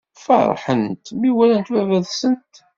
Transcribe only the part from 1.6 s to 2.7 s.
baba-tnsent.